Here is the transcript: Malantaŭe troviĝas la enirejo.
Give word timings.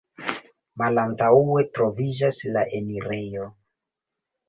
Malantaŭe 0.81 1.67
troviĝas 1.77 2.43
la 2.57 2.67
enirejo. 2.83 3.51